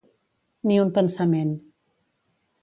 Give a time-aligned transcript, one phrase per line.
[0.71, 1.53] Ni un pensament.